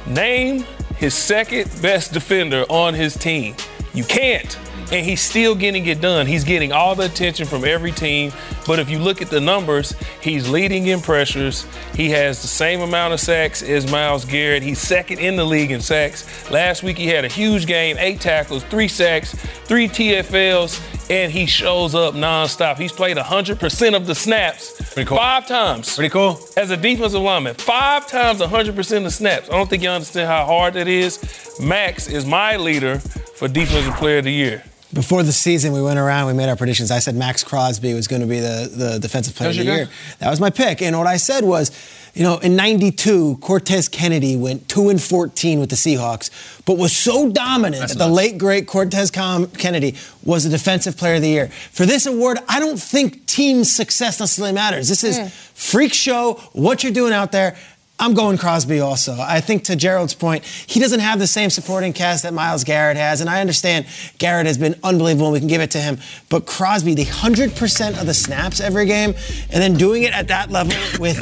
[0.07, 0.65] name
[1.01, 3.55] his second best defender on his team.
[3.95, 4.55] You can't.
[4.91, 6.27] And he's still getting it done.
[6.27, 8.33] He's getting all the attention from every team.
[8.67, 11.65] But if you look at the numbers, he's leading in pressures.
[11.95, 14.63] He has the same amount of sacks as Myles Garrett.
[14.63, 16.49] He's second in the league in sacks.
[16.51, 21.45] Last week he had a huge game, eight tackles, three sacks, three TFLs, and he
[21.45, 22.77] shows up nonstop.
[22.77, 25.17] He's played 100% of the snaps cool.
[25.17, 26.39] five times Pretty cool.
[26.57, 27.55] as a defensive lineman.
[27.55, 29.49] Five times 100% of the snaps.
[29.49, 31.57] I don't think you understand how hard that is.
[31.61, 34.63] Maxx is my leader for Defensive Player of the Year.
[34.93, 36.91] Before the season, we went around, we made our predictions.
[36.91, 39.85] I said Maxx Crosby was going to be the, the defensive player of the year.
[39.85, 39.91] guy?
[40.19, 40.81] That was my pick.
[40.81, 41.71] And what I said was,
[42.13, 46.29] you know, in 92, Cortez Kennedy went 2 and 14 with the Seahawks,
[46.65, 50.97] but was so dominant That's that the late, great Cortez Com- Kennedy was the defensive
[50.97, 51.47] player of the year.
[51.47, 54.89] For this award, I don't think team success necessarily matters.
[54.89, 55.27] This is hmm.
[55.27, 57.55] freak show, what you're doing out there.
[58.01, 59.15] I'm going Crosby also.
[59.19, 62.97] I think to Gerald's point, he doesn't have the same supporting cast that Myles Garrett
[62.97, 63.21] has.
[63.21, 63.85] And I understand
[64.17, 65.99] Garrett has been unbelievable and we can give it to him.
[66.27, 69.13] But Crosby, the 100% of the snaps every game,
[69.51, 71.15] and then doing it at that level with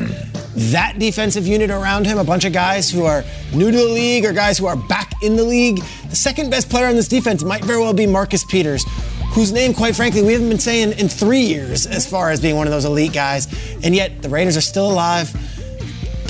[0.72, 4.24] that defensive unit around him, a bunch of guys who are new to the league
[4.24, 5.84] or guys who are back in the league.
[6.10, 8.86] The second best player on this defense might very well be Marcus Peters
[9.34, 12.56] whose name, quite frankly, we haven't been saying in three years as far as being
[12.56, 13.48] one of those elite guys.
[13.84, 15.32] And yet the Raiders are still alive.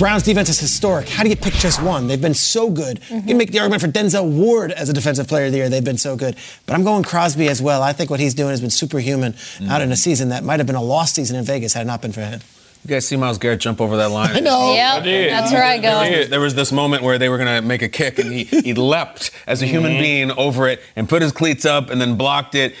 [0.00, 1.10] Browns defense is historic.
[1.10, 2.06] How do you pick just one?
[2.06, 3.00] They've been so good.
[3.10, 5.68] You can make the argument for Denzel Ward as a defensive player of the year.
[5.68, 6.36] They've been so good.
[6.64, 7.82] But I'm going Crosby as well.
[7.82, 9.68] I think what he's doing has been superhuman mm-hmm.
[9.68, 11.86] out in a season that might have been a lost season in Vegas had it
[11.86, 12.40] not been for him.
[12.82, 14.30] You guys see Myles Garrett jump over that line?
[14.36, 14.72] I know.
[14.72, 15.30] Yep, did.
[15.30, 16.26] that's where I go.
[16.28, 18.72] There was this moment where they were going to make a kick, and he, he
[18.72, 20.00] leapt as a human mm-hmm.
[20.00, 22.74] being over it and put his cleats up and then blocked it.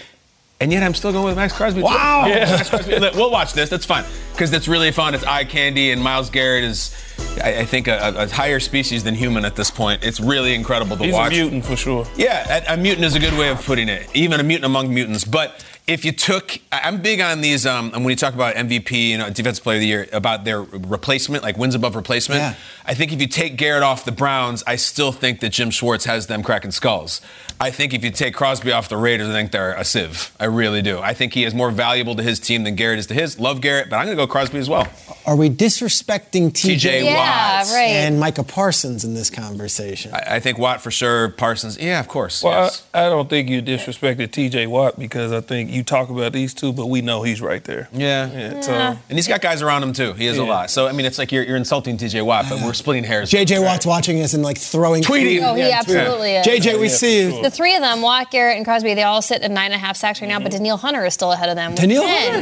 [0.60, 1.80] And yet I'm still going with Maxx Crosby.
[1.80, 2.26] Wow.
[2.26, 2.98] Yeah, Maxx Crosby.
[2.98, 3.70] We'll watch this.
[3.70, 4.04] That's fine.
[4.32, 5.14] Because it's really fun.
[5.14, 5.90] It's eye candy.
[5.90, 6.94] And Myles Garrett is,
[7.42, 10.02] I, I think, a, a higher species than human at this point.
[10.04, 11.32] It's really incredible to He's watch.
[11.32, 12.06] a mutant for sure.
[12.16, 14.08] Yeah, a, a mutant is a good way of putting it.
[14.14, 15.24] Even a mutant among mutants.
[15.24, 17.66] But if you took, I- I'm big on these.
[17.66, 20.44] Um, and when you talk about MVP, you know, Defensive Player of the Year, about
[20.44, 22.40] their replacement, like wins above replacement.
[22.40, 22.54] Yeah.
[22.86, 26.04] I think if you take Garrett off the Browns, I still think that Jim Schwartz
[26.04, 27.20] has them cracking skulls.
[27.62, 30.32] I think if you take Crosby off the Raiders, I think they're a sieve.
[30.40, 30.98] I really do.
[30.98, 33.38] I think he is more valuable to his team than Garrett is to his.
[33.38, 34.88] Love Garrett, but I'm going to go Crosby as well.
[35.26, 37.72] Are we disrespecting TJ, TJ Yeah, Watts.
[37.74, 37.82] right.
[37.90, 40.12] and Micah Parsons in this conversation?
[40.14, 41.28] I, I think Watt for sure.
[41.30, 42.42] Parsons, yeah, of course.
[42.42, 42.86] Well, yes.
[42.94, 44.66] I, I don't think you disrespected T.J.
[44.66, 47.88] Watt because I think you talk about these two, but we know he's right there.
[47.92, 48.30] yeah.
[48.30, 50.12] Yeah, so And he's got guys around him too.
[50.14, 50.70] He has a lot.
[50.70, 53.30] So I mean, it's like you're, you're insulting TJ Watt, but we're splitting hairs.
[53.30, 55.42] JJ Watt's watching us and like throwing Tweeting.
[55.42, 56.46] Oh, he absolutely is.
[56.46, 57.42] JJ, we see you.
[57.42, 59.78] The three of them, Watt, Garrett, and Crosby, they all sit at nine and a
[59.78, 61.72] half sacks right now, but Danielle Hunter is still ahead of them.
[61.72, 62.40] with Danielle Hunter?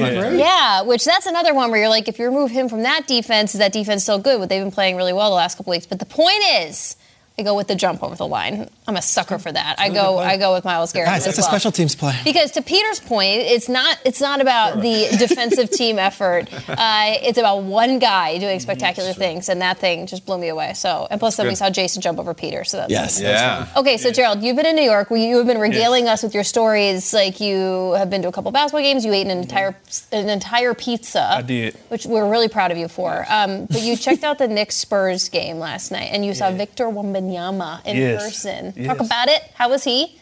[0.00, 3.06] Like, yeah, which that's another one where you're like, if you remove him from that
[3.06, 4.38] defense, is that defense still good?
[4.40, 5.86] But they've been playing really well the last couple weeks.
[5.86, 6.96] But the point is,
[7.38, 8.68] I go with the jump over the line.
[8.86, 9.76] I'm a sucker for that.
[9.78, 11.08] I go, I go with Myles Garrett.
[11.08, 12.14] Guys, as that's a special teams play.
[12.24, 16.52] Because to Peter's point, it's not it's not about the defensive team effort.
[16.68, 20.74] Uh, it's about one guy doing spectacular things, and that thing just blew me away.
[20.74, 22.64] So, and plus, then we saw Jason jump over Peter.
[22.64, 23.20] So that's Yes.
[23.20, 23.66] Yeah.
[23.76, 25.08] Okay, so Gerald, you've been in New York.
[25.10, 27.14] You have been regaling us with your stories.
[27.14, 29.06] Like you have been to a couple basketball games.
[29.06, 29.74] You ate an entire
[30.12, 31.22] an entire pizza.
[31.38, 31.74] I did.
[31.88, 33.24] which we're really proud of you for.
[33.30, 36.84] Um, but you checked out the Knicks Spurs game last night, and you saw Victor
[36.84, 38.22] Wembanyama in Yes.
[38.22, 38.72] person.
[38.76, 38.86] Yes.
[38.86, 39.42] Talk about it.
[39.54, 40.18] How was he?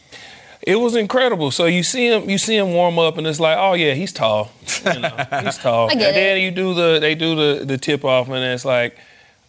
[0.63, 1.51] It was incredible.
[1.51, 4.13] So you see him, you see him warm up, and it's like, oh yeah, he's
[4.13, 4.51] tall.
[4.85, 5.91] You know, he's tall.
[5.91, 6.41] I get and then it.
[6.41, 8.97] you do the, they do the the tip off, and it's like,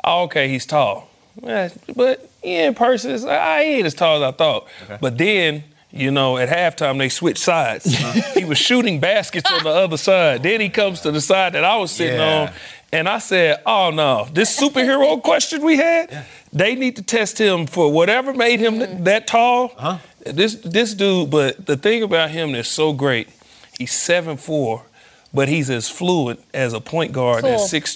[0.03, 1.09] oh, okay, he's tall.
[1.41, 4.67] But yeah, in person, it's like, he ain't as tall as I thought.
[4.99, 5.63] But then.
[5.93, 7.85] You know, at halftime they switched sides.
[7.85, 8.21] Uh-huh.
[8.39, 10.41] he was shooting baskets on the other side.
[10.41, 12.43] Then he comes to the side that I was sitting Yeah.
[12.43, 12.51] on,
[12.93, 17.65] and I said, "Oh no, this superhero question we had, they need to test him
[17.65, 19.99] for whatever made him th- that tall.
[20.25, 23.29] This this dude, but the thing about him that's so great,
[23.77, 24.83] he's seven four,
[25.33, 27.51] but he's as fluid as a point guard Cool.
[27.51, 27.95] that's six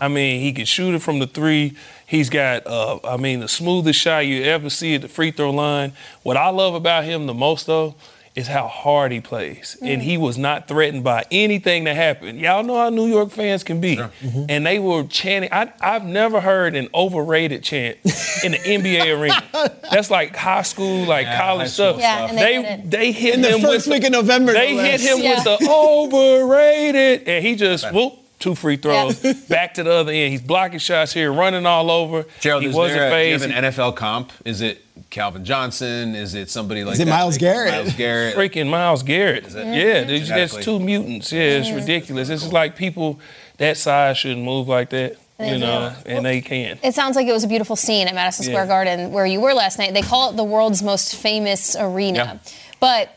[0.00, 1.76] I mean, he can shoot it from the three.
[2.06, 5.50] He's got, uh, I mean, the smoothest shot you ever see at the free throw
[5.50, 5.92] line.
[6.22, 7.94] What I love about him the most, though,
[8.34, 9.76] is how hard he plays.
[9.82, 10.04] And mm.
[10.04, 12.40] he was not threatened by anything that happened.
[12.40, 13.96] Y'all know how New York fans can be.
[13.96, 14.44] Mm-hmm.
[14.48, 15.52] And they were chanting.
[15.52, 17.98] I, I've never heard an overrated chant
[18.42, 19.42] in the NBA arena.
[19.90, 21.98] That's like high school, like college stuff.
[21.98, 24.52] Yeah, and they they, did they hit In the him first with week of November,
[24.54, 25.06] They no hit less.
[25.06, 25.34] him Yeah.
[25.34, 28.18] with the overrated, and he just whoop.
[28.42, 30.32] Two free throws, back to the other end.
[30.32, 32.26] He's blocking shots here, running all over.
[32.40, 33.50] Gerald, he is wasn't there a, do you phased.
[33.50, 34.32] have an NFL comp?
[34.44, 36.14] Is it Calvin Johnson?
[36.16, 37.10] Is it somebody like is it that?
[37.12, 37.70] Myles Garrett?
[37.72, 38.34] Myles Garrett.
[38.36, 39.44] freaking Myles Garrett.
[39.46, 39.54] it?
[39.54, 41.30] Yeah, there's, there's two mutants.
[41.32, 42.28] Yeah, it's ridiculous.
[42.28, 43.20] It's just like people
[43.58, 46.10] that size shouldn't move like that, you know, do.
[46.10, 46.80] and they can.
[46.82, 48.66] It sounds like it was a beautiful scene at Madison Square Yeah.
[48.68, 49.94] Garden where you were last night.
[49.94, 52.40] They call it the world's most famous arena.
[52.80, 53.16] But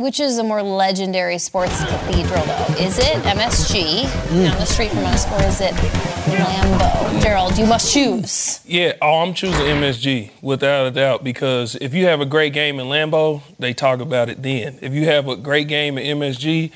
[0.00, 2.74] which is a more legendary sports cathedral, though?
[2.78, 7.22] Is it MSG down the street from us, or is it Lambeau?
[7.22, 8.60] Gerald, you must choose.
[8.64, 12.80] Yeah, oh, I'm choosing MSG without a doubt because if you have a great game
[12.80, 14.78] in Lambeau, they talk about it then.
[14.80, 16.72] If you have a great game in MSG,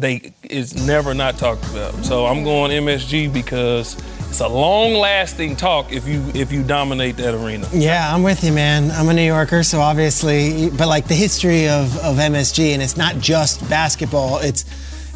[0.00, 1.94] they it's never not talked about.
[2.04, 3.96] So I'm going MSG because
[4.28, 7.68] it's a long-lasting talk if you if you dominate that arena.
[7.72, 8.90] Yeah, I'm with you, man.
[8.90, 12.96] I'm a New Yorker, so obviously, but like the history of, of MSG, and it's
[12.96, 14.64] not just basketball, it's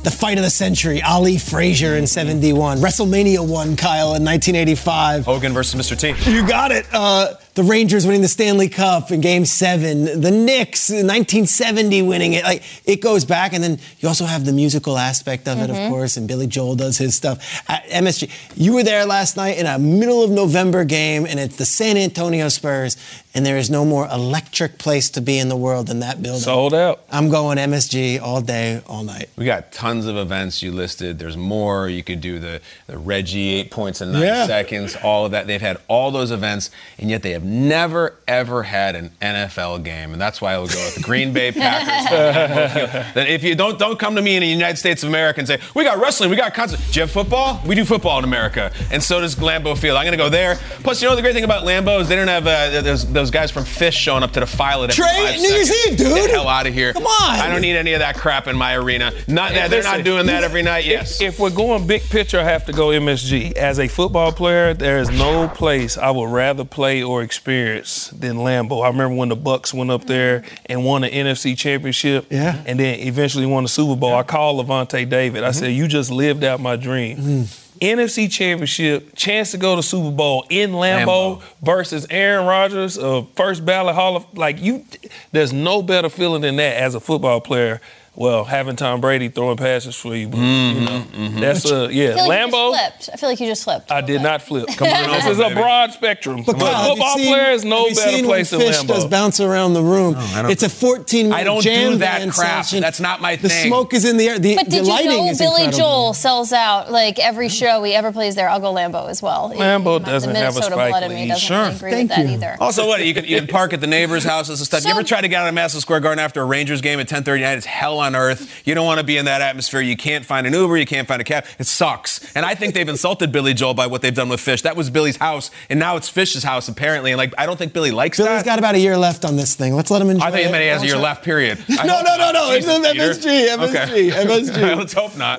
[0.03, 5.25] the fight of the century, Ali Frazier in 71, WrestleMania 1, Kyle, in 1985.
[5.25, 5.97] Hogan versus Mr.
[5.97, 6.31] T.
[6.31, 6.87] You got it.
[6.93, 10.21] Uh, the Rangers winning the Stanley Cup in Game Seven.
[10.21, 12.45] The Knicks in 1970 winning it.
[12.45, 15.77] Like it goes back, and then you also have the musical aspect of it, of
[15.77, 15.91] mm-hmm.
[15.91, 16.17] course.
[16.17, 17.63] And Billy Joel does his stuff.
[17.69, 21.57] At MSG, you were there last night in a middle of November game, and it's
[21.57, 22.97] the San Antonio Spurs.
[23.35, 26.43] And there is no more electric place to be in the world than that building.
[26.43, 27.03] Sold out.
[27.11, 29.31] I'm going MSG all day, all night.
[29.37, 31.19] We got tons of events you listed.
[31.19, 31.89] There's more.
[31.89, 34.47] You could do the, the Reggie eight points in nine Yeah.
[34.47, 35.47] seconds, all of that.
[35.47, 40.13] They've had all those events, and yet they have never, ever had an NFL game.
[40.13, 43.15] And that's why I would go with the Green Bay Packers.
[43.15, 45.49] then if you don't don't come to me in the United States of America and
[45.49, 46.81] say, we got wrestling, we got concert.
[46.91, 47.61] Do you have football?
[47.67, 48.73] We do football in America.
[48.91, 49.97] And so does Lambeau Field.
[49.97, 50.57] I'm going to go there.
[50.83, 53.31] Plus, you know the great thing about Lambeau is they don't have uh, those, those
[53.31, 55.87] guys from Phish showing up to the file at every Trey, five New Year's.
[55.87, 56.15] Eve, dude.
[56.15, 56.93] Get the hell out of here.
[56.93, 57.41] Come on.
[57.41, 59.13] I don't need any of that crap in my arena.
[59.29, 60.85] Not that they're not doing that every night.
[60.85, 61.21] Yes.
[61.21, 63.53] If, if we're going big picture, I have to go MSG.
[63.53, 68.37] As a football player, there is no place I would rather play or experience than
[68.37, 68.85] Lambeau.
[68.85, 72.61] I remember when the Bucs went up there and won the NFC Championship, Yeah.
[72.67, 74.15] and then eventually won the Super Bowl.
[74.15, 75.43] I called Lavonte David.
[75.43, 75.59] I Mm-hmm.
[75.59, 77.59] said, "You just lived out my dream." Mm.
[77.81, 83.65] NFC Championship, chance to go to Super Bowl in Lambeau, versus Aaron Rodgers, uh, first
[83.65, 84.85] ballot Hall of like you.
[85.33, 87.81] There's no better feeling than that as a football player.
[88.15, 91.41] Well, having Tom Brady throwing passes for you, but, you mm-hmm, know, mm-hmm.
[91.41, 92.11] that's a yeah.
[92.13, 93.11] I feel like you just flipped.
[93.11, 93.91] I feel like you just flipped.
[93.91, 94.69] I did not flip.
[94.77, 96.43] Come on this is a broad spectrum.
[96.45, 98.69] But, Kyle, have you football seen- players no have you better seen place than when
[98.69, 100.15] Phish does bounce around the room.
[100.19, 102.65] I don't- it's a 14 minute I don't jam do that crap.
[102.67, 102.83] session.
[102.83, 103.45] That's not my thing.
[103.45, 104.39] The smoke is in the air.
[104.39, 105.71] The, But did the you lighting know Billy.
[105.71, 108.51] Joel sells out like every show he ever plays there?
[108.51, 109.51] I'll go Lambeau as well.
[109.55, 111.65] Lambeau The doesn't have a Minnesota Spike blood in me doesn't Sure.
[111.65, 112.33] agree Thank with that you.
[112.35, 112.57] either.
[112.61, 114.85] Also, what you can you can park at the neighbor's houses and stuff.
[114.85, 117.09] you ever try to get out of Madison Square Garden after a Rangers game at
[117.09, 117.57] 10:30 night?
[117.57, 118.63] It's hell on earth.
[118.67, 119.81] You don't want to be in that atmosphere.
[119.81, 120.77] You can't find an Uber.
[120.77, 121.47] You can't find a cab.
[121.59, 122.35] It sucks.
[122.35, 124.63] And I think they've insulted Billy Joel by what they've done with Phish.
[124.63, 127.13] That was Billy's house, and now it's Phish's house apparently.
[127.13, 128.33] And like, I don't think Billy likes Billy's that.
[128.35, 129.75] Billy's got about a year left on this thing.
[129.75, 130.61] Let's let him enjoy I think it.
[130.61, 131.25] he has a year left.
[131.25, 131.59] Period.
[131.79, 132.53] I No, no, no, no.
[132.53, 133.55] It's Jesus, an Peter.
[133.55, 134.77] MSG, MSG, MSG.
[134.77, 135.39] Let's hope not.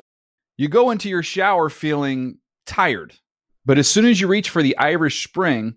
[0.56, 3.14] You go into your shower feeling tired,
[3.66, 5.76] but as soon as you reach for the Irish Spring,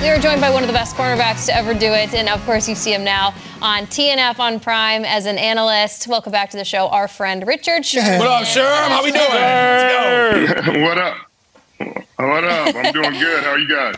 [0.00, 2.14] We are joined by one of the best cornerbacks to ever do it.
[2.14, 6.06] And of course, you see him now on TNF on Prime as an analyst.
[6.06, 8.20] Welcome back to the show, our friend Richard Sherman.
[8.20, 8.88] What up, Sherm?
[8.88, 9.24] How we doing?
[9.28, 10.80] Let's go.
[10.82, 11.16] what up?
[12.16, 12.76] What up?
[12.76, 13.42] I'm doing good.
[13.42, 13.96] How are you guys?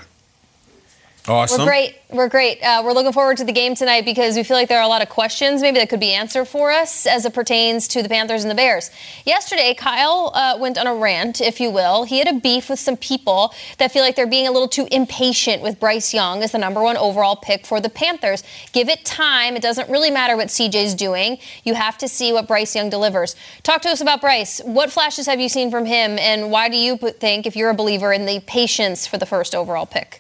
[1.30, 1.60] Awesome.
[1.60, 1.96] We're great.
[2.10, 2.60] We're great.
[2.60, 4.88] Uh, we're looking forward to the game tonight because we feel like there are a
[4.88, 8.08] lot of questions maybe that could be answered for us as it pertains to the
[8.08, 8.90] Panthers and the Bears.
[9.24, 12.02] Yesterday, Kyle uh, went on a rant, if you will.
[12.02, 14.88] He had a beef with some people that feel like they're being a little too
[14.90, 18.42] impatient with Bryce Young as the number one overall pick for the Panthers.
[18.72, 19.54] Give it time.
[19.54, 21.38] It doesn't really matter what CJ's doing.
[21.62, 23.36] You have to see what Bryce Young delivers.
[23.62, 24.60] Talk to us about Bryce.
[24.64, 27.74] What flashes have you seen from him, and why do you think, if you're a
[27.74, 30.19] believer, in the patience for the first overall pick?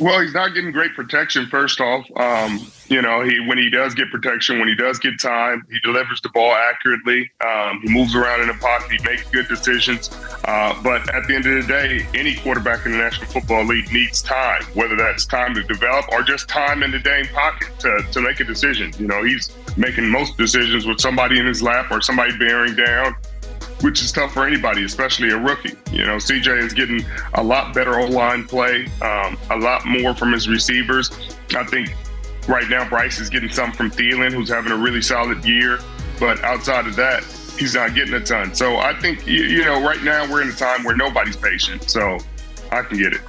[0.00, 1.46] Well, he's not getting great protection.
[1.46, 5.20] First off, um, you know, he when he does get protection, when he does get
[5.20, 7.30] time, he delivers the ball accurately.
[7.44, 8.90] Um, he moves around in the pocket.
[8.90, 10.10] He makes good decisions.
[10.44, 13.90] Uh, but at the end of the day, any quarterback in the National Football League
[13.92, 18.06] needs time, whether that's time to develop or just time in the dang pocket to,
[18.12, 18.92] to make a decision.
[18.98, 23.14] You know, he's making most decisions with somebody in his lap or somebody bearing down
[23.86, 25.76] which is tough for anybody, especially a rookie.
[25.92, 30.12] You know, CJ is getting a lot better O line play, um, a lot more
[30.12, 31.12] from his receivers.
[31.56, 31.94] I think
[32.48, 35.78] right now Bryce is getting some from Thielen, who's having a really solid year.
[36.18, 37.22] But outside of that,
[37.56, 38.56] he's not getting a ton.
[38.56, 41.88] So I think, you, you know, right now we're in a time where nobody's patient.
[41.88, 42.18] So
[42.72, 43.20] I can get it.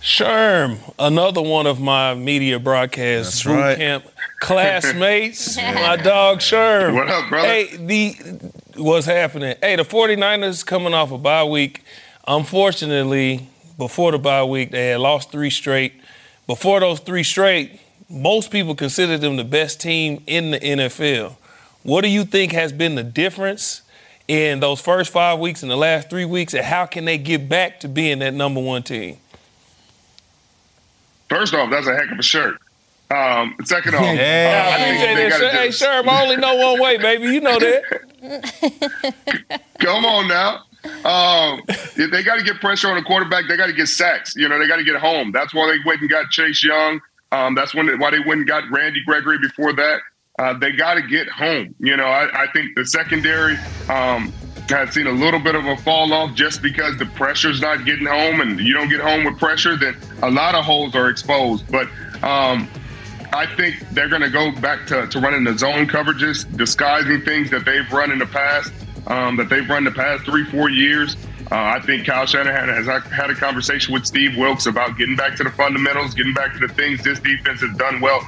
[0.00, 3.44] Sherm, another one of my media broadcasts.
[3.44, 3.76] That's boot right.
[3.76, 4.04] camp
[4.40, 5.56] classmates.
[5.58, 6.94] my dog Sherm.
[6.94, 7.48] What up, brother?
[7.48, 9.56] Hey, the what's happening?
[9.60, 11.82] Hey, the 49ers coming off a bye week.
[12.26, 15.94] Unfortunately, before the bye week, they had lost three straight.
[16.46, 21.36] Before those three straight, most people consider them the best team in the NFL.
[21.82, 23.82] What do you think has been the difference
[24.28, 27.48] in those first five weeks and the last three weeks, and how can they get
[27.48, 29.18] back to being that number one team?
[31.28, 32.60] First off, that's a heck of a shirt.
[33.10, 36.22] Um, second off, uh, Yeah, I I think appreciate they gotta hey, just- sir, I
[36.22, 37.28] only know one way, baby.
[37.28, 37.82] You know that.
[39.78, 40.62] Come on now.
[41.04, 41.62] Um,
[41.96, 43.44] they got to get pressure on the quarterback.
[43.48, 44.34] They got to get sacks.
[44.36, 45.32] You know, they got to get home.
[45.32, 47.00] That's why they went and got Chase Young.
[47.32, 50.00] Um, that's when why they went and got Randy Gregory before that.
[50.38, 51.74] Uh, they got to get home.
[51.78, 53.56] You know, I, I think the secondary
[53.88, 54.32] um,
[54.68, 58.06] has seen a little bit of a fall off just because the pressure's not getting
[58.06, 61.64] home, and you don't get home with pressure, then a lot of holes are exposed.
[61.70, 61.88] But
[62.22, 62.68] um,
[63.34, 67.50] I think they're going to go back to, to running the zone coverages, disguising things
[67.50, 68.72] that they've run in the past,
[69.08, 71.16] um, that they've run the past three, four years.
[71.50, 75.36] Uh, I think Kyle Shanahan has had a conversation with Steve Wilks about getting back
[75.36, 78.26] to the fundamentals, getting back to the things this defense has done well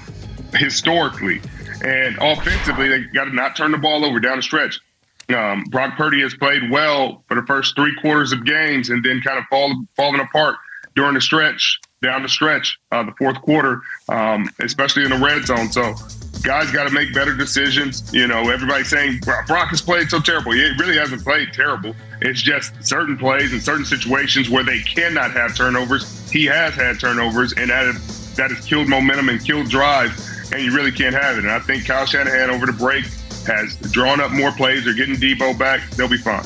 [0.54, 1.40] historically.
[1.82, 4.80] And offensively, they got to not turn the ball over down the stretch.
[5.28, 9.20] Um, Brock Purdy has played well for the first three quarters of games and then
[9.22, 10.56] kind of fall, falling apart
[10.94, 15.46] during the stretch, down the stretch, uh, the fourth quarter, um, especially in the red
[15.46, 15.70] zone.
[15.70, 15.94] So
[16.42, 18.12] guys got to make better decisions.
[18.12, 20.52] You know, everybody's saying Brock has played so terrible.
[20.52, 21.94] He really hasn't played terrible.
[22.20, 26.30] It's just certain plays and certain situations where they cannot have turnovers.
[26.30, 30.12] He has had turnovers, and that has, that has killed momentum and killed drive,
[30.52, 31.44] and you really can't have it.
[31.44, 33.04] And I think Kyle Shanahan over the break
[33.46, 34.84] has drawn up more plays.
[34.84, 35.88] They're getting Deebo back.
[35.90, 36.44] They'll be fine.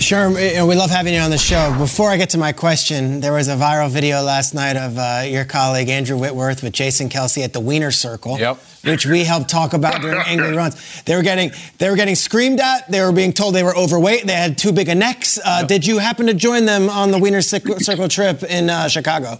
[0.00, 1.74] Know, we love having you on the show.
[1.76, 5.24] Before I get to my question, there was a viral video last night of uh,
[5.26, 8.58] your colleague Andrew Whitworth with Jason Kelce at the Wiener Circle, Yep.
[8.84, 11.02] which we helped talk about during Angry Runs.
[11.02, 12.90] They were getting they were getting screamed at.
[12.90, 14.24] They were being told they were overweight.
[14.26, 15.38] They had too big a necks.
[15.44, 19.38] Uh, Did you happen to join them on the Wiener Circle trip in uh, Chicago?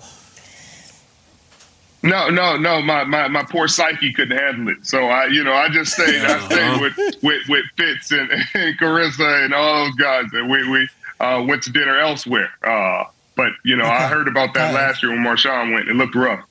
[2.02, 2.80] No, no, no.
[2.80, 4.87] My, my, my poor psyche couldn't handle it.
[4.87, 6.22] So I, you know, I just stayed.
[6.22, 10.68] I stayed with with, with Fitz and, and Carissa and all those guys, and we
[10.68, 10.88] we
[11.20, 12.50] uh, went to dinner elsewhere.
[12.62, 13.04] Uh,
[13.37, 15.88] but you know, I heard about that last year when Marshawn went.
[15.88, 16.44] It looked rough.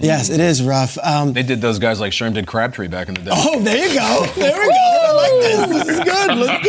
[0.00, 0.98] Yes, it is rough.
[1.02, 3.30] Um, They did those guys like Sherm did Crabtree back in the day.
[3.32, 4.26] oh, there you go.
[4.34, 4.74] There we go.
[4.74, 5.66] I like this.
[5.70, 6.30] This is good.
[6.36, 6.60] Looks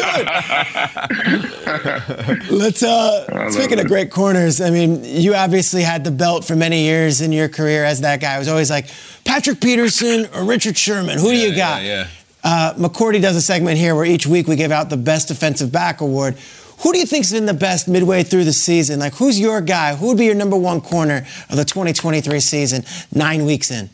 [2.46, 2.52] good.
[2.52, 2.84] Let's.
[2.84, 7.22] Uh, speaking of great corners, I mean, you obviously had the belt for many years
[7.22, 8.36] in your career as that guy.
[8.36, 8.88] It was always like
[9.26, 11.18] Patrick Peterson or Richard Sherman.
[11.18, 11.84] Who do you got?
[11.84, 12.08] Yeah,
[12.44, 15.72] Uh, McCourty does a segment here where each week we give out the best defensive
[15.72, 16.38] back award.
[16.80, 19.00] Who do you think's been the best midway through the season?
[19.00, 19.96] Like, who's your guy?
[19.96, 22.84] Who would be your number one corner of the 2023 season,
[23.14, 23.90] nine weeks in?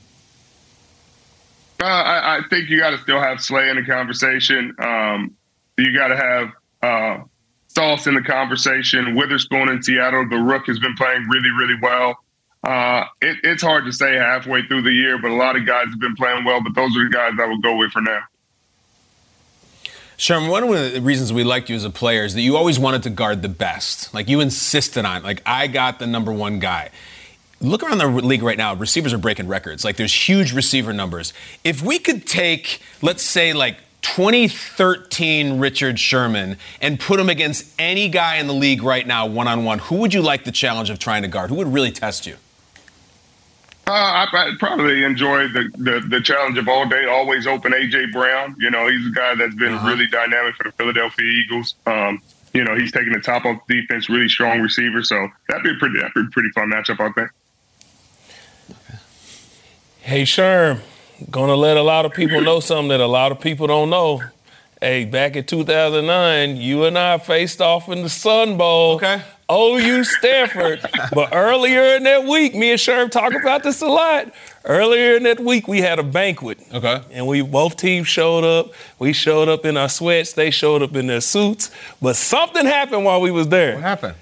[1.82, 4.76] Uh, I, I think you got to still have Slay in the conversation.
[4.80, 5.36] Um,
[5.78, 7.24] you got to have uh,
[7.67, 9.15] Sauce in the conversation.
[9.15, 12.17] Witherspoon in Seattle, the Rook has been playing really, really well.
[12.63, 15.88] Uh, it, it's hard to say halfway through the year, but a lot of guys
[15.89, 16.62] have been playing well.
[16.62, 18.22] But those are the guys I would go with for now.
[20.21, 22.77] Sherman, one of the reasons we liked you as a player is that you always
[22.77, 24.13] wanted to guard the best.
[24.13, 26.91] Like you insisted on, like I got the number one guy.
[27.60, 28.75] Look around the league right now.
[28.75, 29.84] Receivers are breaking records.
[29.84, 31.34] Like there's huge receiver numbers.
[31.63, 38.07] If we could take, let's say, like 2013 Richard Sherman and put him against any
[38.07, 40.91] guy in the league right now, one on one, who would you like the challenge
[40.91, 41.49] of trying to guard?
[41.49, 42.36] Who would really test you?
[43.91, 48.13] Uh, I, I probably enjoyed the, the the challenge of all day, always open AJ
[48.13, 48.56] Brown.
[48.58, 51.75] You know, he's a guy that's been really dynamic for the Philadelphia Eagles.
[51.86, 52.21] Um,
[52.54, 55.04] you know, he's taking the top off defense, really strong receiver.
[55.04, 57.32] So that'd be a pretty, that'd be a pretty fun matchup, I think.
[59.99, 60.80] Hey, Sherm,
[61.30, 64.21] gonna let a lot of people know something that a lot of people don't know.
[64.80, 68.95] Hey, back in 2009, you and I faced off in the Sun Bowl.
[68.95, 69.21] Okay.
[69.52, 70.82] OU Stanford.
[71.14, 74.32] but earlier in that week, me and Sherm talk about this a lot.
[74.64, 76.60] Earlier in that week, we had a banquet.
[76.74, 77.02] Okay.
[77.12, 78.72] And we both teams showed up.
[79.00, 80.34] We showed up in our sweats.
[80.34, 81.72] They showed up in their suits.
[82.02, 83.76] But something happened while we was there.
[83.76, 84.16] What happened?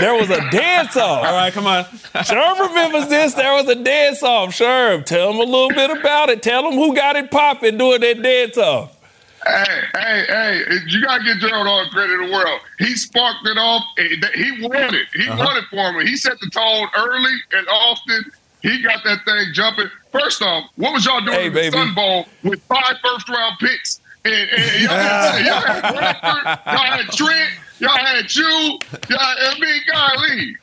[0.00, 1.24] There was a dance off.
[1.24, 1.84] All right, come on.
[1.84, 3.34] Sherm remembers this.
[3.34, 4.50] There was a dance off.
[4.50, 6.42] Sherm, tell them a little bit about it.
[6.42, 8.95] Tell them who got it popping doing that dance off.
[9.46, 10.62] Hey, hey, hey!
[10.88, 12.60] You gotta get Gerald all the credit in the world.
[12.78, 13.82] He sparked it off.
[13.96, 15.06] He won it.
[15.14, 15.44] He Uh-huh.
[15.44, 16.04] won it for me.
[16.06, 18.24] He set the tone early and often.
[18.62, 19.88] He got that thing jumping.
[20.10, 21.76] First off, what was y'all doing Hey, in the baby.
[21.76, 24.00] Sun Bowl with five first round picks?
[24.24, 28.78] And, and y'all, had, y'all had Bradford, y'all had Trent, y'all had you,
[29.08, 30.56] y'all had me, golly.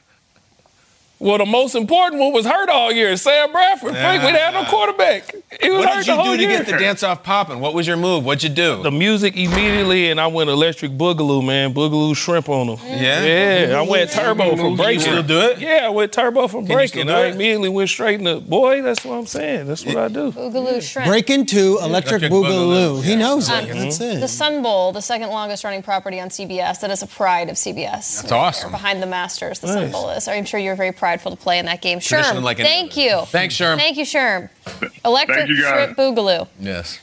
[1.23, 3.15] Well, the most important one was hurt all year.
[3.15, 3.91] Sam Bradford.
[3.91, 5.33] Frank, we didn't have no quarterback.
[5.61, 6.57] He was What hurt did the you whole do to year.
[6.57, 7.61] get the dance off popping?
[7.61, 8.25] What was your move?
[8.25, 8.83] What'd you do?
[8.83, 11.73] The music immediately, and I went electric boogaloo, man.
[11.73, 12.77] Boogaloo shrimp on them.
[12.85, 13.23] Yeah?
[13.69, 14.69] Yeah, I went turbo from breaking.
[14.75, 14.99] You breaking.
[14.99, 15.59] still do it?
[15.59, 17.07] Yeah, I went turbo from Can you still breaking.
[17.07, 17.35] do I it?
[17.35, 18.81] immediately went straight in the boy.
[18.81, 19.67] That's what I'm saying.
[19.67, 20.31] That's what I do.
[20.33, 21.07] Boogaloo shrimp.
[21.07, 22.97] Break into Electric Electric Boogaloo.
[22.99, 23.03] Boogaloo.
[23.03, 23.73] He knows Um, it.
[23.73, 24.19] That's it.
[24.19, 27.55] The Sun Bowl, the second longest running property on CBS, that is a pride of
[27.55, 28.19] CBS.
[28.23, 28.71] That's awesome.
[28.71, 30.27] Behind the Masters, the Sun Bowl is.
[30.27, 31.99] I'm sure you're very prideful to play in that game.
[31.99, 33.21] Tradition Sherm, like any thank you.
[33.27, 33.77] Thanks, Sherm.
[33.77, 34.49] Thank you, Sherm.
[35.05, 35.95] Electric Thank you, guys.
[35.95, 36.47] shrimp boogaloo.
[36.59, 36.99] Yes.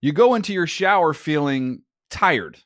[0.00, 2.58] You go into your shower feeling tired,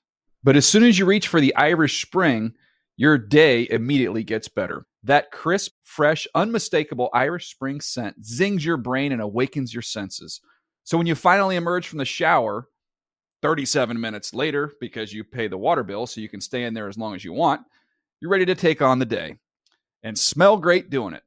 [0.44, 2.52] but as soon as you reach for the Irish Spring,
[2.96, 4.84] your day immediately gets better.
[5.02, 10.40] That crisp, fresh, unmistakable Irish Spring scent zings your brain and awakens your senses.
[10.84, 12.68] So when you finally emerge from the shower,
[13.40, 16.86] 37 minutes later, because you pay the water bill so you can stay in there
[16.86, 17.62] as long as you want,
[18.20, 19.36] you're ready to take on the day
[20.02, 21.22] and smell great doing it.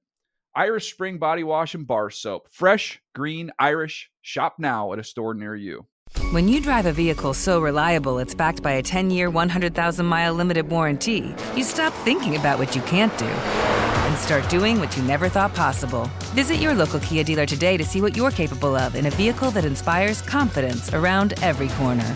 [0.55, 2.47] Irish Spring Body Wash and Bar Soap.
[2.49, 4.09] Fresh, green, Irish.
[4.21, 5.85] Shop now at a store near you.
[6.31, 10.33] When you drive a vehicle so reliable it's backed by a 10 year, 100,000 mile
[10.33, 15.03] limited warranty, you stop thinking about what you can't do and start doing what you
[15.03, 16.09] never thought possible.
[16.33, 19.51] Visit your local Kia dealer today to see what you're capable of in a vehicle
[19.51, 22.15] that inspires confidence around every corner.